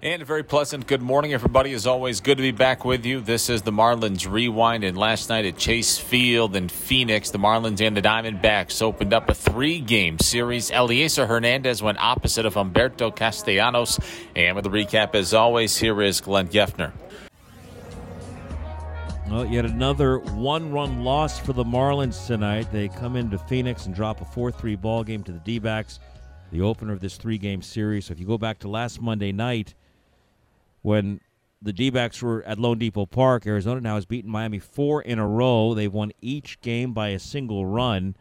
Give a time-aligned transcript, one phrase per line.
[0.00, 1.72] And a very pleasant good morning, everybody.
[1.72, 3.20] As always, good to be back with you.
[3.20, 4.84] This is the Marlins Rewind.
[4.84, 9.28] And last night at Chase Field in Phoenix, the Marlins and the Diamondbacks opened up
[9.28, 10.70] a three game series.
[10.70, 13.98] Elieser Hernandez went opposite of Humberto Castellanos.
[14.36, 16.92] And with the recap, as always, here is Glenn Geffner.
[19.28, 22.70] Well, yet another one run loss for the Marlins tonight.
[22.70, 25.98] They come into Phoenix and drop a 4 3 ball game to the D backs,
[26.52, 28.06] the opener of this three game series.
[28.06, 29.74] So if you go back to last Monday night,
[30.82, 31.20] when
[31.60, 35.26] the D backs were at loanDepot Park, Arizona now has beaten Miami four in a
[35.26, 35.74] row.
[35.74, 38.16] They've won each game by a single run.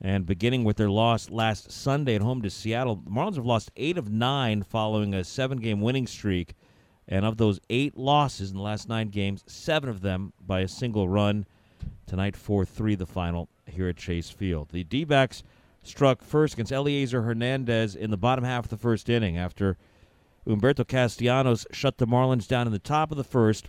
[0.00, 3.70] And beginning with their loss last Sunday at home to Seattle, the Marlins have lost
[3.76, 6.54] eight of nine following a seven game winning streak.
[7.08, 10.68] And of those eight losses in the last nine games, seven of them by a
[10.68, 11.46] single run.
[12.06, 14.70] Tonight, 4 3 the final here at Chase Field.
[14.70, 15.42] The D backs
[15.82, 19.76] struck first against Elieser Hernandez in the bottom half of the first inning after
[20.46, 23.68] Humberto Castellanos shut the Marlins down in the top of the first.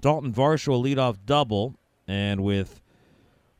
[0.00, 1.76] Dalton Varsho a leadoff double,
[2.08, 2.80] and with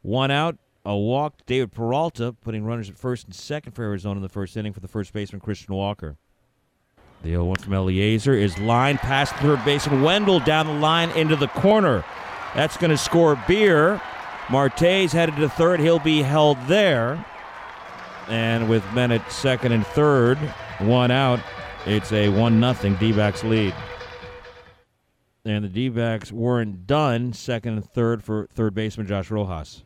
[0.02, 4.22] one out, a walk, David Peralta putting runners at first and second for Arizona in
[4.22, 6.16] the first inning for the first baseman Christian Walker.
[7.22, 11.36] The 0 1 from Elieser is line past third baseman Wendle down the line into
[11.36, 12.02] the corner.
[12.54, 14.00] That's going to score Beer.
[14.50, 15.80] Marte's headed to third.
[15.80, 17.24] He'll be held there.
[18.28, 20.38] And with men at second and third,
[20.78, 21.40] one out,
[21.86, 23.74] it's a 1 0 D backs lead.
[25.44, 29.84] And the D backs weren't done, second and third for third baseman Josh Rojas.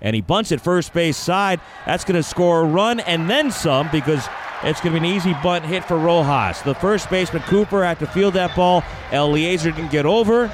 [0.00, 1.60] And he bunts at first base side.
[1.86, 4.28] That's going to score a run and then some because
[4.62, 6.62] it's going to be an easy bunt hit for Rojas.
[6.62, 8.82] The first baseman Cooper had to field that ball.
[9.10, 10.46] Elieser didn't get over.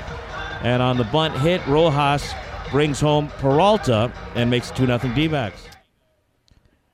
[0.63, 2.33] And on the bunt hit, Rojas
[2.71, 5.70] brings home Peralta and makes 2 0 D backs.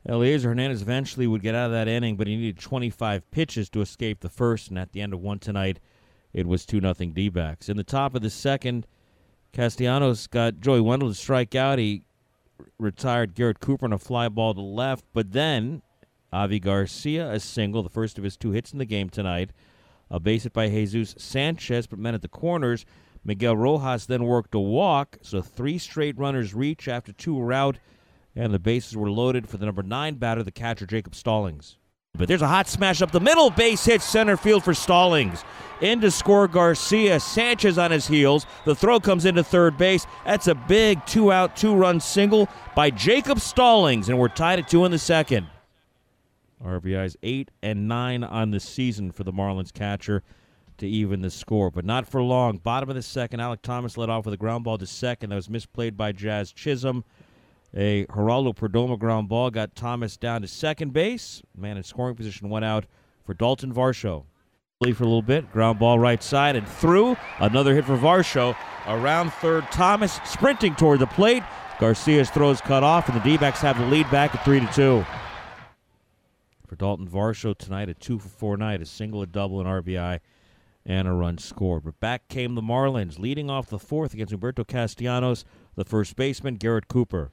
[0.08, 3.80] Elieser Hernandez eventually would get out of that inning, but he needed 25 pitches to
[3.80, 5.80] escape the first, and at the end of one tonight,
[6.32, 7.68] it was 2 0 D backs.
[7.68, 8.86] In the top of the second,
[9.52, 11.78] Castellanos got Joey Wendle to strike out.
[11.78, 12.02] He
[12.78, 15.82] retired Garrett Cooper on a fly ball to left, but then
[16.32, 19.50] Avi Garcia, a single, the first of his two hits in the game tonight.
[20.10, 22.86] A base hit by Jesus Sanchez, but men at the corners.
[23.24, 27.78] Miguel Rojas then worked a walk, so three straight runners reach after two were out
[28.36, 31.78] and the bases were loaded for the number nine batter, the catcher Jacob Stallings.
[32.16, 35.44] But there's a hot smash up the middle, base hit center field for Stallings.
[35.80, 38.46] In to score Garcia, Sanchez on his heels.
[38.64, 40.06] The throw comes into third base.
[40.24, 44.68] That's a big two out, two run single by Jacob Stallings, and we're tied at
[44.68, 45.48] two in the second.
[46.64, 50.22] RBI's eight and nine on the season for the Marlins catcher
[50.78, 52.56] to even the score, but not for long.
[52.56, 55.36] Bottom of the second, Alek Thomas led off with a ground ball to second that
[55.36, 57.04] was misplayed by Jazz Chisholm.
[57.78, 61.42] A Geraldo Perdomo ground ball got Thomas down to second base.
[61.54, 62.86] Man in scoring position went out
[63.22, 64.24] for Dalton Varsho.
[64.80, 67.18] For a little bit, ground ball right side and through.
[67.38, 68.56] Another hit for Varsho.
[68.86, 71.42] Around third, Thomas sprinting toward the plate.
[71.78, 75.04] Garcia's throws cut off, and the D-backs have the lead back at three to two.
[76.66, 80.20] For Dalton Varsho tonight, a two for four night, a single, a double, an RBI,
[80.86, 81.84] and a run scored.
[81.84, 85.44] But back came the Marlins, leading off the fourth against Humberto Castellanos,
[85.74, 87.32] the first baseman Garrett Cooper.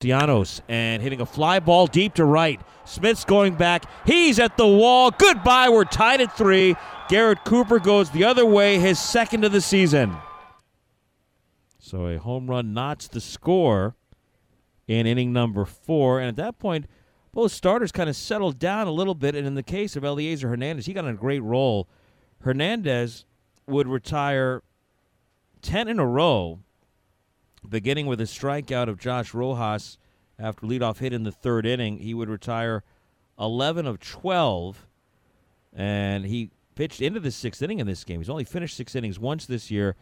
[0.00, 2.60] Castellanos and hitting a fly ball deep to right.
[2.84, 3.84] Smith's going back.
[4.06, 5.10] He's at the wall.
[5.10, 5.68] Goodbye.
[5.70, 6.76] We're tied at three.
[7.08, 10.16] Garrett Cooper goes the other way, his second of the season.
[11.78, 13.94] So a home run knots the score
[14.86, 16.20] in inning number four.
[16.20, 16.86] And at that point,
[17.32, 19.34] both starters kind of settled down a little bit.
[19.34, 21.88] And in the case of Elieser Hernandez, he got a great roll.
[22.42, 23.24] Hernandez
[23.66, 24.62] would retire
[25.62, 26.60] 10 in a row
[27.68, 29.98] beginning with a strikeout of Josh Rojas
[30.38, 31.98] after leadoff hit in the third inning.
[31.98, 32.82] He would retire
[33.38, 34.86] 11 of 12,
[35.72, 38.20] and he pitched into the sixth inning in this game.
[38.20, 39.96] He's only finished six innings once this year.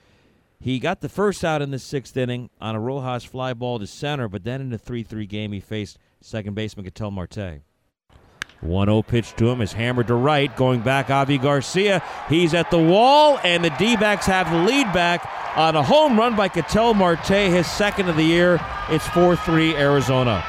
[0.60, 3.86] He got the first out in the sixth inning on a Rojas fly ball to
[3.86, 7.62] center, but then in the 3 3 game, he faced second baseman Ketel Marte.
[8.62, 10.56] 1 0 pitch to him is hammered to right.
[10.56, 12.02] Going back, Avi Garcia.
[12.28, 16.16] He's at the wall, and the D backs have the lead back on a home
[16.16, 18.60] run by Ketel Marte, his second of the year.
[18.88, 20.44] It's 4 3 Arizona.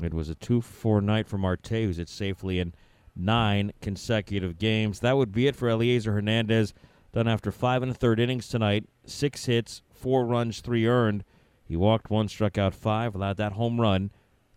[0.00, 2.74] It was a 2 4 night for Marte, who's it safely in
[3.16, 5.00] nine consecutive games.
[5.00, 6.74] That would be it for Elieser Hernandez,
[7.12, 8.88] done after five and a third innings tonight.
[9.04, 11.24] Six hits, four runs, three earned.
[11.64, 14.10] He walked one, struck out five, allowed that home run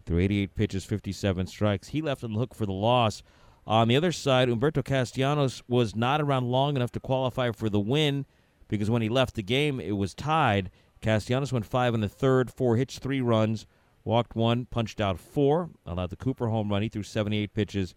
[0.08, 1.90] through 88 pitches, 57 strikes.
[1.90, 3.22] He left on the hook for the loss
[3.68, 7.82] On the other side, Humberto Castellanos was not around long enough to qualify for the
[7.82, 8.26] win
[8.70, 10.72] because when he left the game, it was tied.
[11.02, 13.66] Castellanos went five in the third, four hits, three runs,
[14.06, 16.82] walked one, punched out four, allowed the Cooper home run.
[16.82, 17.94] He threw 78 pitches,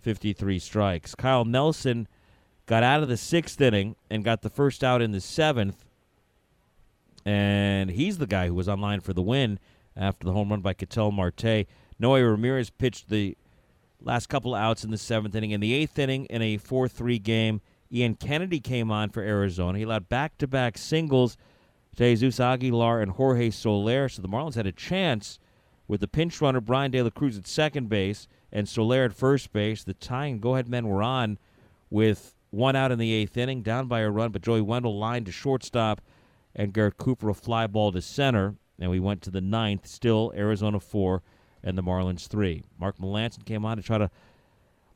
[0.00, 1.14] 53 strikes.
[1.14, 2.08] Kyle Nelson
[2.66, 5.84] got out of the sixth inning and got the first out in the seventh.
[7.24, 9.60] And he's the guy who was on line for the win
[9.96, 11.66] after the home run by Ketel Marte.
[11.98, 13.36] Noe Ramirez pitched the
[14.00, 15.52] last couple outs in the seventh inning.
[15.52, 17.60] In the eighth inning, in a 4 3 game,
[17.92, 19.78] Ian Kennedy came on for Arizona.
[19.78, 21.36] He allowed back to back singles
[21.96, 24.08] to Jesus Aguilar and Jorge Soler.
[24.08, 25.38] So the Marlins had a chance
[25.86, 29.52] with the pinch runner Bryan De La Cruz at second base and Soler at first
[29.52, 29.84] base.
[29.84, 31.38] The tying go ahead men were on
[31.90, 35.26] with one out in the eighth inning, down by a run, but Joey Wendle lined
[35.26, 36.00] to shortstop
[36.54, 38.54] and Garrett Cooper a fly ball to center.
[38.78, 41.22] And we went to the ninth, still Arizona four
[41.62, 42.62] and the Marlins three.
[42.78, 44.10] Mark Melancon came on to try to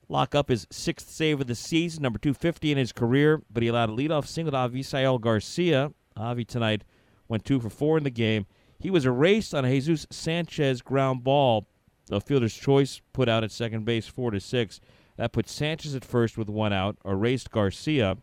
[0.08, 3.68] lock up his sixth save of the season, number 250 in his career, but he
[3.68, 5.92] allowed a leadoff single to Avisail Garcia.
[6.16, 6.82] Avi tonight
[7.28, 8.46] went two for four in the game.
[8.80, 11.66] He was erased on a Jesus Sanchez ground ball.
[12.10, 14.80] A fielder's choice put out at second base, four to six.
[15.16, 18.16] That put Sanchez at first with one out, erased Garcia,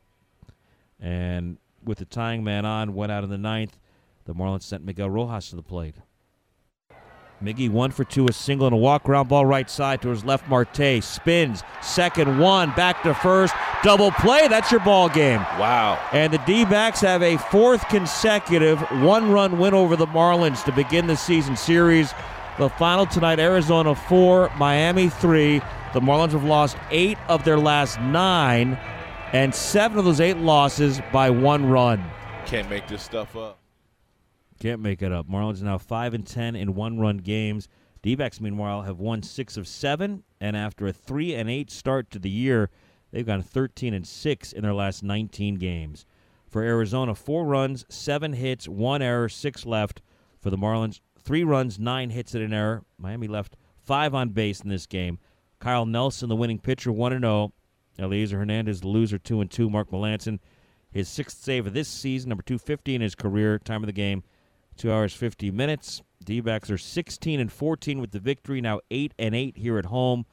[1.00, 3.78] and with the tying man on, went out in the ninth.
[4.26, 5.96] The Marlins sent Miguel Rojas to the plate.
[7.44, 9.04] Miggy one for two, a single and a walk.
[9.04, 10.48] Ground ball right side to his left.
[10.50, 14.48] Marte spins, second one, back to first, double play.
[14.48, 15.42] That's your ball game.
[15.60, 16.00] Wow.
[16.12, 20.72] And the D backs have a fourth consecutive one run win over the Marlins to
[20.72, 22.14] begin the season series.
[22.58, 25.60] The final tonight Arizona 4, Miami 3.
[25.94, 28.80] The Marlins have lost eight of their last nine,
[29.34, 32.04] and seven of those eight losses by one run.
[32.46, 33.60] Can't make this stuff up.
[34.60, 35.28] Can't make it up.
[35.28, 37.68] Marlins now five and ten in one-run games.
[38.02, 42.20] D-backs, meanwhile, have won six of seven, and after a three and eight start to
[42.20, 42.70] the year,
[43.12, 46.06] they've gone 13 and six in their last 19 games.
[46.48, 50.02] For Arizona, four runs, seven hits, one error, six left.
[50.40, 52.84] For the Marlins, three runs, nine hits and an error.
[52.98, 55.20] Miami left five on base in this game.
[55.60, 57.52] Kyle Nelson, the winning pitcher, one and oh.
[57.98, 58.10] zero.
[58.10, 59.70] Elieser Hernandez, the loser, two and two.
[59.70, 60.40] Mark Melancon,
[60.92, 63.58] his sixth save of this season, number 250 in his career.
[63.58, 64.24] Time of the game,
[64.78, 66.02] Two hours fifty minutes.
[66.24, 68.60] D-backs are 16 and 14 with the victory.
[68.60, 70.26] Now eight and eight here at home.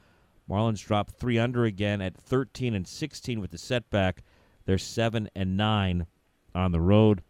[0.49, 4.23] Marlins dropped three under again at 13 and 16 with the setback.
[4.65, 6.07] They're seven and nine
[6.55, 7.21] on the road.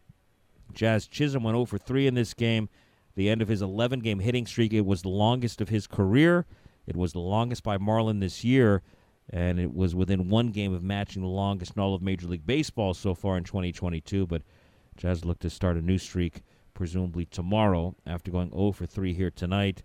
[0.72, 2.68] Jazz Chisholm went 0 for three in this game.
[3.16, 4.72] The end of his 11 game hitting streak.
[4.72, 6.46] It was the longest of his career.
[6.86, 8.82] It was the longest by Marlin this year,
[9.30, 12.46] and it was within one game of matching the longest in all of Major League
[12.46, 14.26] Baseball so far in 2022.
[14.26, 14.42] But
[14.96, 16.42] Jazz look to start a new streak
[16.74, 19.82] presumably tomorrow after going 0 for 3 here tonight.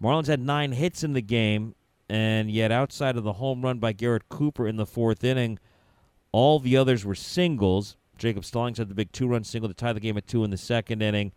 [0.00, 1.74] Marlins had nine hits in the game,
[2.08, 5.58] and yet outside of the home run by Garrett Cooper in the fourth inning,
[6.32, 7.96] all the others were singles.
[8.18, 10.50] Jacob Stallings had the big two run single to tie the game at two in
[10.50, 11.32] the second inning.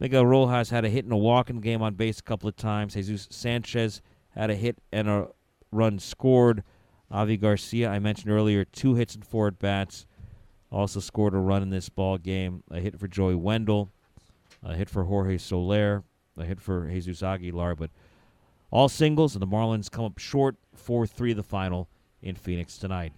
[0.00, 2.48] Miguel Rojas had a hit and a walk in the game on base a couple
[2.48, 2.94] of times.
[2.94, 5.28] Jesus Sanchez had a hit and a
[5.70, 6.64] run scored.
[7.10, 10.06] Avi Garcia, I mentioned earlier, two hits and four at bats.
[10.72, 12.64] Also scored a run in this ball game.
[12.70, 13.92] A hit for Joey Wendle
[14.62, 16.04] a hit for Jorge Soler,
[16.36, 17.90] a hit for Jesus Aguilar, but
[18.70, 21.88] all singles, and the Marlins come up short 4 3 the final
[22.22, 23.12] in Phoenix tonight.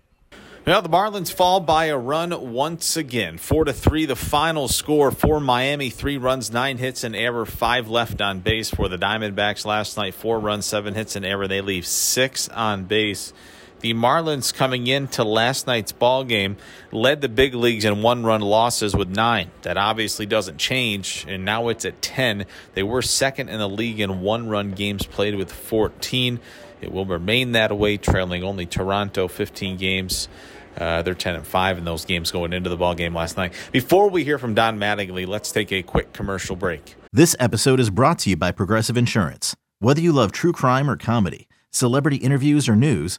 [0.67, 3.37] Now the Marlins fall by a run once again.
[3.37, 5.91] Four to three, the final score for Miami.
[5.91, 7.45] Three runs, nine hits, and error.
[7.45, 10.15] Five left on base for the Diamondbacks last night.
[10.15, 11.47] Four runs, seven hits, and error.
[11.47, 13.35] They leave six on base.
[13.81, 16.57] The Marlins coming into last night's ball game
[16.91, 19.51] led the big leagues in one-run losses with nine.
[19.63, 22.47] That obviously doesn't change, and now it's at ten.
[22.73, 26.41] They were second in the league in one-run games played with 14.
[26.81, 30.29] It will remain that way, trailing only Toronto 15 games.
[30.77, 33.53] Uh, they're 10 and 5 in those games going into the ball game last night.
[33.71, 36.97] Before we hear from Don Mattingly, let's take a quick commercial break.
[37.13, 39.55] This episode is brought to you by Progressive Insurance.
[39.79, 43.19] Whether you love true crime or comedy, celebrity interviews or news,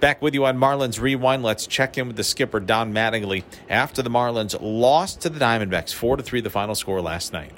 [0.00, 1.42] Back with you on Marlins Rewind.
[1.42, 5.92] Let's check in with the skipper Don Mattingly after the Marlins lost to the Diamondbacks,
[5.92, 7.50] four to three, the final score last night.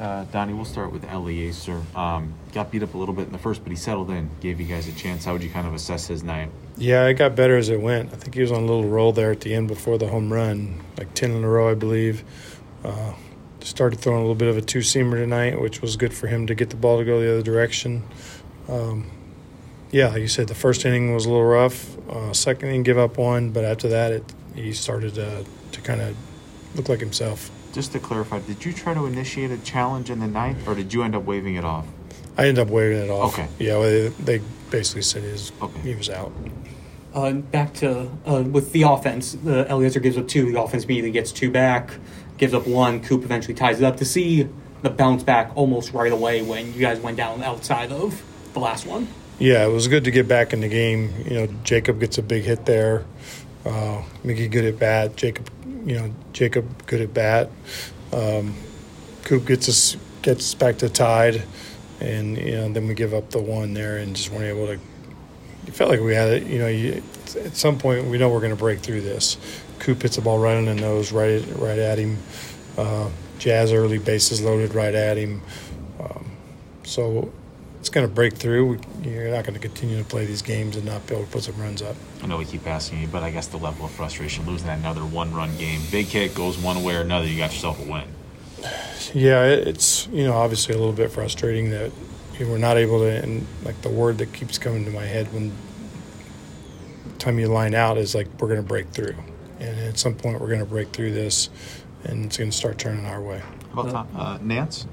[0.00, 1.82] Uh, Donnie, we'll start with Elieser.
[1.96, 4.60] Um, got beat up a little bit in the first, but he settled in, gave
[4.60, 5.24] you guys a chance.
[5.24, 6.50] How would you kind of assess his night?
[6.76, 8.12] Yeah, it got better as it went.
[8.12, 10.32] I think he was on a little roll there at the end before the home
[10.32, 12.24] run, like 10 in a row, I believe.
[12.82, 13.12] Uh,
[13.60, 16.48] started throwing a little bit of a two seamer tonight, which was good for him
[16.48, 18.02] to get the ball to go the other direction.
[18.68, 19.10] Um,
[19.90, 21.96] yeah, like you said, the first inning was a little rough.
[22.08, 25.42] Uh, second inning, give up one, but after that, it, he started uh,
[25.72, 26.16] to kind of
[26.74, 27.50] look like himself.
[27.72, 30.92] Just to clarify, did you try to initiate a challenge in the ninth, or did
[30.92, 31.86] you end up waving it off?
[32.36, 33.34] I ended up waving it off.
[33.34, 33.48] Okay.
[33.58, 35.80] Yeah, well, they, they basically said he was, Okay.
[35.80, 36.32] he was out.
[37.14, 40.52] Uh, back to uh, with the offense, uh, Elieser gives up two.
[40.52, 41.90] The offense immediately gets two back,
[42.36, 43.00] gives up one.
[43.02, 43.96] Coop eventually ties it up.
[43.96, 44.48] To see
[44.82, 48.86] the bounce back almost right away when you guys went down outside of the last
[48.86, 49.08] one.
[49.38, 51.14] Yeah, it was good to get back in the game.
[51.24, 53.04] You know, Jacob gets a big hit there.
[53.64, 55.14] Uh, Miggy good at bat.
[55.14, 55.48] Jacob,
[55.86, 57.50] you know, Jacob good at bat.
[58.12, 58.56] Um,
[59.22, 61.44] Coop gets us gets back to tied,
[62.00, 64.80] and you know, then we give up the one there and just weren't able to.
[65.68, 66.46] It felt like we had it.
[66.48, 67.02] You know, you,
[67.44, 69.36] at some point we know we're going to break through this.
[69.78, 72.18] Coop hits the ball right on the nose, right right at him.
[72.76, 75.42] Uh, Jazz early bases loaded right at him.
[76.00, 76.30] Um,
[76.82, 77.32] so
[77.80, 78.80] it's going to break through.
[79.02, 81.44] You're not going to continue to play these games and not be able to put
[81.44, 81.96] some runs up.
[82.22, 84.78] I know we keep asking you, but I guess the level of frustration losing that
[84.78, 88.04] another one-run game, big hit goes one way or another, you got yourself a win.
[89.14, 91.92] Yeah, it's you know obviously a little bit frustrating that
[92.38, 93.22] you we're not able to.
[93.22, 95.52] And like the word that keeps coming to my head when
[97.18, 99.14] time you line out is like we're going to break through,
[99.60, 101.48] and at some point we're going to break through this,
[102.04, 103.42] and it's going to start turning our way.
[103.74, 104.86] How about uh, Nance?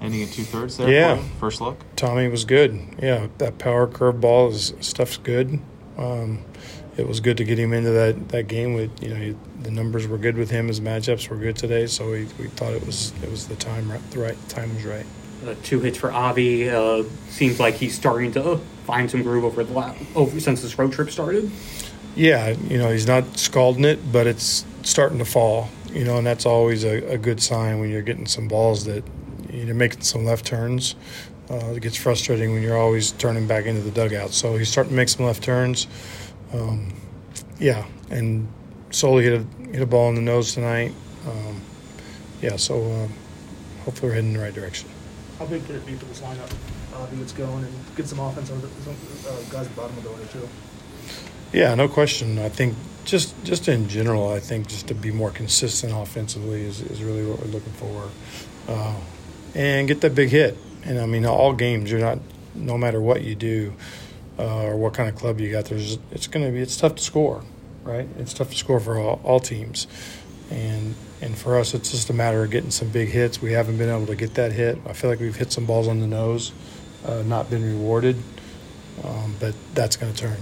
[0.00, 0.88] Ending in two thirds there.
[0.88, 1.22] Yeah.
[1.40, 1.78] First look.
[1.96, 2.78] Tommy was good.
[3.02, 5.60] Yeah, that power curve ball is stuff's good.
[5.96, 6.44] Um,
[6.96, 8.74] it was good to get him into that, that game.
[8.74, 10.68] With you know he, the numbers were good with him.
[10.68, 13.90] His matchups were good today, so we, we thought it was it was the time
[13.90, 15.06] right, the right time was right.
[15.46, 16.68] Uh, two hits for Avi.
[16.68, 20.78] Uh, seems like he's starting to find some groove over the la- over since this
[20.78, 21.50] road trip started.
[22.16, 25.68] Yeah, you know he's not scalding it, but it's starting to fall.
[25.92, 29.04] You know, and that's always a, a good sign when you're getting some balls that
[29.66, 30.94] you're making some left turns.
[31.50, 34.30] Uh, it gets frustrating when you're always turning back into the dugout.
[34.30, 35.86] So he's starting to make some left turns.
[36.52, 36.92] Um,
[37.58, 38.48] yeah, and
[38.90, 40.92] Soli hit a hit a ball in the nose tonight.
[41.26, 41.60] Um,
[42.40, 43.12] yeah, so um,
[43.84, 44.88] hopefully we're heading in the right direction.
[45.38, 46.52] How big could it be for this lineup?
[46.94, 48.94] Uh, he gets going and get some offense over the some,
[49.26, 50.48] uh, guys at the bottom of the order too.
[51.52, 52.38] Yeah, no question.
[52.38, 52.74] I think
[53.04, 57.24] just just in general, I think just to be more consistent offensively is, is really
[57.24, 58.10] what we're looking for,
[58.68, 59.00] uh,
[59.54, 60.56] and get that big hit.
[60.84, 62.18] And I mean, all games you're not,
[62.54, 63.74] no matter what you do,
[64.38, 66.94] uh, or what kind of club you got, there's it's going to be it's tough
[66.94, 67.42] to score,
[67.82, 68.08] right?
[68.18, 69.86] It's tough to score for all, all teams,
[70.50, 73.42] and and for us, it's just a matter of getting some big hits.
[73.42, 74.78] We haven't been able to get that hit.
[74.86, 76.52] I feel like we've hit some balls on the nose,
[77.04, 78.16] uh, not been rewarded,
[79.02, 80.38] um, but that's going to turn.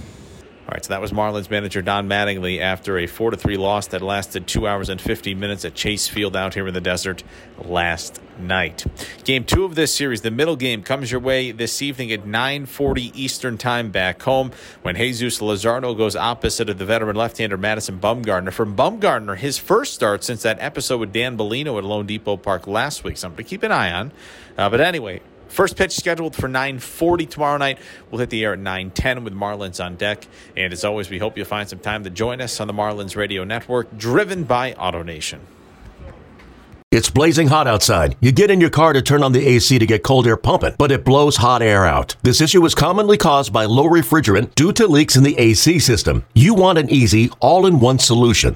[0.67, 3.87] All right, so that was Marlins manager Don Mattingly after a 4 to 3 loss
[3.87, 7.23] that lasted 2 hours and 50 minutes at Chase Field out here in the desert
[7.57, 8.85] last night.
[9.23, 13.13] Game 2 of this series, the middle game comes your way this evening at 9:40
[13.15, 18.51] Eastern Time back home when Jesus Luzardo goes opposite of the veteran left-hander Madison Bumgarner.
[18.51, 23.05] From Bumgarner, his first start since that episode with Dan Bellino at loanDepot Park last
[23.05, 23.15] week.
[23.15, 24.11] Something to keep an eye on.
[24.57, 27.79] Uh, but anyway, First pitch scheduled for 9:40 tomorrow night.
[28.11, 30.27] We'll hit the air at 9:10 with Marlins on deck.
[30.55, 33.15] And as always, we hope you'll find some time to join us on the Marlins
[33.15, 35.39] Radio Network, driven by AutoNation.
[36.89, 38.15] It's blazing hot outside.
[38.21, 40.75] You get in your car to turn on the AC to get cold air pumping,
[40.77, 42.15] but it blows hot air out.
[42.23, 46.23] This issue is commonly caused by low refrigerant due to leaks in the AC system.
[46.33, 48.55] You want an easy, all in one solution